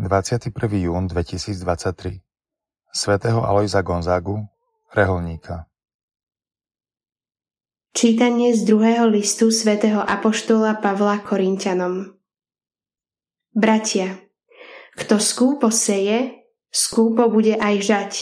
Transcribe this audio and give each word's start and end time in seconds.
21. 0.00 0.48
jún 0.80 1.06
2023 1.06 2.24
svätého 2.88 3.44
Alojza 3.44 3.84
Gonzagu, 3.84 4.48
reholníka 4.96 5.68
Čítanie 7.92 8.56
z 8.56 8.64
druhého 8.64 9.04
listu 9.12 9.52
svätého 9.52 10.00
Apoštola 10.00 10.80
Pavla 10.80 11.20
Korintianom 11.20 12.16
Bratia, 13.52 14.16
kto 14.96 15.20
skúpo 15.20 15.68
seje, 15.68 16.48
skúpo 16.72 17.28
bude 17.28 17.60
aj 17.60 17.76
žať. 17.84 18.12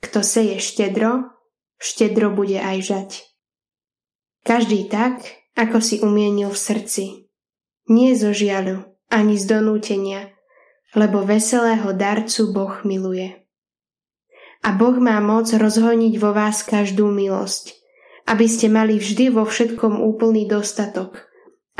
Kto 0.00 0.24
seje 0.24 0.56
štedro, 0.56 1.36
štedro 1.76 2.32
bude 2.32 2.56
aj 2.56 2.78
žať. 2.80 3.10
Každý 4.48 4.88
tak, 4.88 5.20
ako 5.52 5.84
si 5.84 6.00
umienil 6.00 6.48
v 6.48 6.56
srdci. 6.64 7.04
Nie 7.92 8.16
zo 8.16 8.32
žiaľu, 8.32 8.88
ani 9.12 9.36
z 9.36 9.44
donútenia, 9.44 10.39
lebo 10.94 11.22
veselého 11.22 11.94
darcu 11.94 12.50
Boh 12.50 12.74
miluje. 12.82 13.46
A 14.60 14.76
Boh 14.76 14.96
má 15.00 15.16
moc 15.24 15.48
rozhojniť 15.48 16.14
vo 16.20 16.36
vás 16.36 16.60
každú 16.66 17.08
milosť, 17.08 17.72
aby 18.28 18.44
ste 18.44 18.68
mali 18.68 19.00
vždy 19.00 19.32
vo 19.32 19.48
všetkom 19.48 19.98
úplný 20.02 20.44
dostatok 20.44 21.30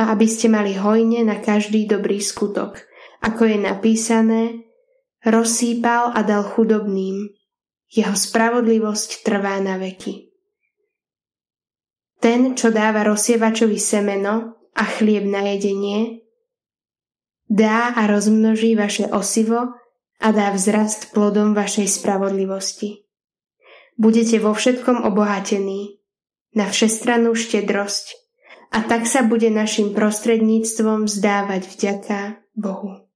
a 0.00 0.16
aby 0.16 0.24
ste 0.24 0.48
mali 0.48 0.72
hojne 0.72 1.28
na 1.28 1.36
každý 1.38 1.84
dobrý 1.84 2.24
skutok, 2.24 2.80
ako 3.20 3.42
je 3.44 3.58
napísané, 3.60 4.42
rozsýpal 5.20 6.16
a 6.16 6.24
dal 6.24 6.40
chudobným, 6.40 7.28
jeho 7.92 8.14
spravodlivosť 8.16 9.26
trvá 9.26 9.60
na 9.60 9.76
veky. 9.76 10.32
Ten, 12.20 12.56
čo 12.56 12.72
dáva 12.72 13.04
rozsievačovi 13.04 13.80
semeno 13.80 14.60
a 14.76 14.84
chlieb 14.84 15.24
na 15.28 15.52
jedenie, 15.52 16.19
dá 17.50 17.90
a 17.90 18.06
rozmnoží 18.06 18.78
vaše 18.78 19.10
osivo 19.10 19.74
a 20.22 20.28
dá 20.30 20.54
vzrast 20.54 21.10
plodom 21.10 21.52
vašej 21.52 21.90
spravodlivosti. 21.90 23.02
Budete 23.98 24.38
vo 24.38 24.54
všetkom 24.54 25.02
obohatení, 25.02 26.00
na 26.54 26.66
všestrannú 26.66 27.34
štedrosť 27.34 28.18
a 28.70 28.82
tak 28.86 29.06
sa 29.06 29.26
bude 29.26 29.50
našim 29.50 29.94
prostredníctvom 29.94 31.06
zdávať 31.10 31.62
vďaka 31.66 32.18
Bohu. 32.54 33.06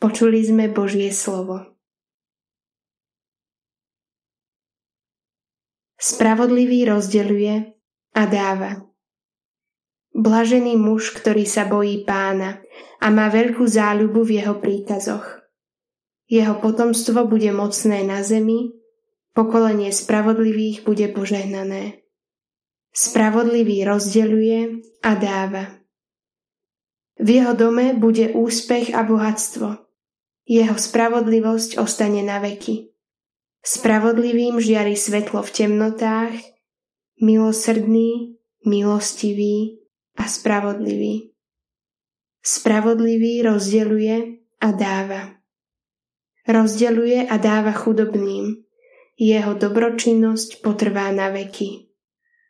Počuli 0.00 0.40
sme 0.42 0.70
Božie 0.70 1.12
slovo. 1.12 1.76
Spravodlivý 6.00 6.88
rozdeľuje 6.88 7.54
a 8.16 8.22
dáva. 8.24 8.89
Blažený 10.10 10.74
muž, 10.74 11.14
ktorý 11.14 11.46
sa 11.46 11.70
bojí 11.70 12.02
pána 12.02 12.58
a 12.98 13.08
má 13.14 13.30
veľkú 13.30 13.62
záľubu 13.62 14.26
v 14.26 14.30
jeho 14.42 14.58
príkazoch. 14.58 15.40
Jeho 16.26 16.58
potomstvo 16.58 17.26
bude 17.26 17.50
mocné 17.54 18.02
na 18.06 18.22
zemi, 18.22 18.74
pokolenie 19.34 19.94
spravodlivých 19.94 20.82
bude 20.82 21.10
požehnané. 21.10 22.02
Spravodlivý 22.90 23.86
rozdeľuje 23.86 24.58
a 25.06 25.10
dáva. 25.14 25.78
V 27.20 27.28
jeho 27.38 27.54
dome 27.54 27.94
bude 27.94 28.34
úspech 28.34 28.90
a 28.96 29.06
bohatstvo. 29.06 29.78
Jeho 30.50 30.74
spravodlivosť 30.74 31.78
ostane 31.78 32.26
na 32.26 32.42
veky. 32.42 32.90
Spravodlivým 33.62 34.58
žiari 34.58 34.96
svetlo 34.98 35.44
v 35.44 35.50
temnotách, 35.52 36.34
milosrdný, 37.20 38.40
milostivý, 38.64 39.80
a 40.18 40.24
spravodlivý. 40.26 41.30
Spravodlivý 42.40 43.44
rozdeluje 43.44 44.40
a 44.60 44.68
dáva. 44.72 45.36
Rozdeluje 46.48 47.28
a 47.28 47.36
dáva 47.36 47.76
chudobným. 47.76 48.64
Jeho 49.20 49.52
dobročinnosť 49.52 50.64
potrvá 50.64 51.12
na 51.12 51.28
veky. 51.28 51.92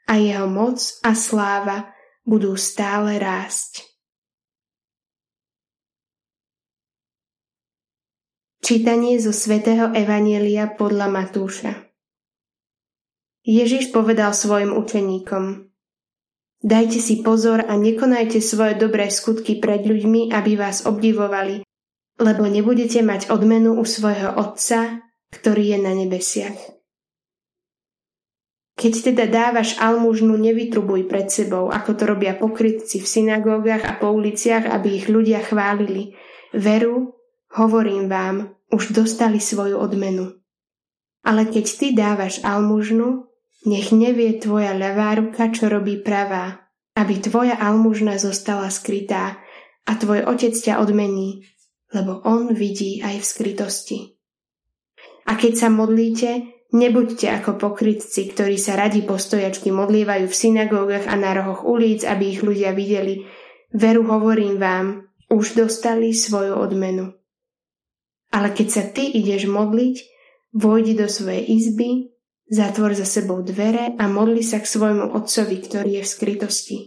A 0.06 0.22
jeho 0.22 0.46
moc 0.46 0.78
a 1.02 1.12
sláva 1.18 1.90
budú 2.22 2.54
stále 2.54 3.18
rásť. 3.18 3.90
Čítanie 8.62 9.18
zo 9.18 9.34
svätého 9.34 9.90
Evanielia 9.90 10.70
podľa 10.70 11.10
Matúša 11.10 11.90
Ježiš 13.42 13.90
povedal 13.90 14.30
svojim 14.30 14.70
učeníkom– 14.70 15.44
Dajte 16.60 17.00
si 17.00 17.24
pozor 17.24 17.64
a 17.64 17.72
nekonajte 17.72 18.36
svoje 18.44 18.76
dobré 18.76 19.08
skutky 19.08 19.56
pred 19.56 19.80
ľuďmi, 19.80 20.28
aby 20.28 20.60
vás 20.60 20.84
obdivovali, 20.84 21.64
lebo 22.20 22.44
nebudete 22.44 23.00
mať 23.00 23.32
odmenu 23.32 23.80
u 23.80 23.84
svojho 23.88 24.36
Otca, 24.36 25.00
ktorý 25.32 25.72
je 25.72 25.78
na 25.80 25.92
nebesiach. 25.96 26.80
Keď 28.76 29.12
teda 29.12 29.24
dávaš 29.28 29.76
almužnu, 29.80 30.36
nevytrubuj 30.36 31.08
pred 31.08 31.32
sebou, 31.32 31.72
ako 31.72 31.96
to 31.96 32.04
robia 32.04 32.36
pokrytci 32.36 33.00
v 33.00 33.08
synagógach 33.08 33.84
a 33.84 33.96
po 33.96 34.12
uliciach, 34.12 34.68
aby 34.68 35.00
ich 35.00 35.06
ľudia 35.08 35.40
chválili. 35.44 36.16
Veru, 36.56 37.12
hovorím 37.56 38.08
vám, 38.08 38.56
už 38.72 38.92
dostali 38.92 39.40
svoju 39.40 39.76
odmenu. 39.80 40.32
Ale 41.24 41.48
keď 41.48 41.66
ty 41.76 41.86
dávaš 41.92 42.40
almužnu, 42.40 43.29
nech 43.68 43.92
nevie 43.92 44.40
tvoja 44.40 44.72
ľavá 44.72 45.20
ruka, 45.20 45.52
čo 45.52 45.68
robí 45.68 46.00
pravá, 46.00 46.70
aby 46.96 47.20
tvoja 47.20 47.56
almužna 47.60 48.16
zostala 48.16 48.72
skrytá 48.72 49.40
a 49.84 49.92
tvoj 49.96 50.24
otec 50.28 50.56
ťa 50.56 50.80
odmení, 50.80 51.44
lebo 51.92 52.24
on 52.24 52.52
vidí 52.56 53.04
aj 53.04 53.20
v 53.20 53.24
skrytosti. 53.24 53.98
A 55.28 55.36
keď 55.36 55.66
sa 55.66 55.68
modlíte, 55.68 56.30
nebuďte 56.72 57.28
ako 57.40 57.60
pokrytci, 57.60 58.30
ktorí 58.32 58.56
sa 58.56 58.78
radi 58.78 59.04
postojačky 59.04 59.70
modlievajú 59.70 60.26
v 60.26 60.38
synagógach 60.38 61.06
a 61.06 61.14
na 61.18 61.36
rohoch 61.36 61.66
ulic, 61.66 62.06
aby 62.06 62.34
ich 62.34 62.40
ľudia 62.40 62.72
videli. 62.72 63.26
Veru 63.70 64.02
hovorím 64.08 64.58
vám, 64.58 64.86
už 65.30 65.54
dostali 65.54 66.10
svoju 66.10 66.58
odmenu. 66.58 67.14
Ale 68.34 68.50
keď 68.50 68.68
sa 68.70 68.82
ty 68.90 69.10
ideš 69.10 69.46
modliť, 69.46 69.96
vojdi 70.54 70.98
do 70.98 71.06
svojej 71.06 71.46
izby, 71.46 72.10
Zatvor 72.50 72.98
za 72.98 73.06
sebou 73.06 73.46
dvere 73.46 73.94
a 73.94 74.10
modli 74.10 74.42
sa 74.42 74.58
k 74.58 74.66
svojmu 74.66 75.14
otcovi, 75.14 75.56
ktorý 75.62 75.90
je 75.98 76.02
v 76.02 76.12
skrytosti. 76.18 76.78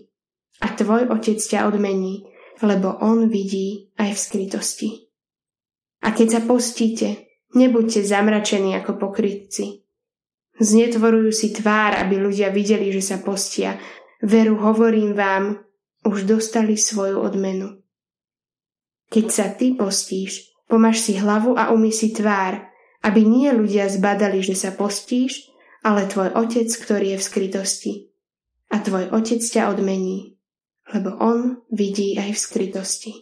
A 0.59 0.75
tvoj 0.75 1.07
otec 1.07 1.39
ťa 1.39 1.71
odmení, 1.71 2.27
lebo 2.59 2.99
on 2.99 3.31
vidí 3.31 3.87
aj 3.95 4.11
v 4.11 4.19
skrytosti. 4.19 4.89
A 6.03 6.11
keď 6.11 6.27
sa 6.35 6.41
postíte, 6.43 7.31
nebuďte 7.55 8.03
zamračení 8.03 8.75
ako 8.75 8.99
pokrytci. 8.99 9.87
Znetvorujú 10.59 11.31
si 11.31 11.55
tvár, 11.55 11.95
aby 11.95 12.19
ľudia 12.19 12.51
videli, 12.51 12.91
že 12.91 12.99
sa 12.99 13.17
postia. 13.23 13.79
Veru 14.19 14.59
hovorím 14.59 15.15
vám, 15.15 15.63
už 16.03 16.27
dostali 16.27 16.75
svoju 16.75 17.23
odmenu. 17.23 17.79
Keď 19.07 19.25
sa 19.31 19.47
ty 19.47 19.79
postíš, 19.79 20.51
pomaž 20.67 20.99
si 20.99 21.15
hlavu 21.15 21.55
a 21.55 21.71
umy 21.71 21.95
si 21.95 22.11
tvár, 22.11 22.67
aby 22.99 23.23
nie 23.23 23.47
ľudia 23.55 23.87
zbadali, 23.87 24.43
že 24.43 24.59
sa 24.59 24.75
postíš, 24.75 25.52
ale 25.83 26.07
tvoj 26.07 26.31
otec, 26.39 26.71
ktorý 26.71 27.15
je 27.15 27.17
v 27.19 27.27
skrytosti. 27.27 27.93
A 28.71 28.79
tvoj 28.79 29.11
otec 29.13 29.43
ťa 29.43 29.69
odmení, 29.69 30.39
lebo 30.95 31.13
on 31.19 31.61
vidí 31.69 32.17
aj 32.17 32.33
v 32.33 32.39
skrytosti. 32.39 33.13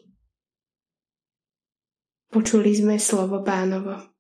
Počuli 2.32 2.72
sme 2.72 2.96
slovo 2.96 3.44
pánovo. 3.44 4.11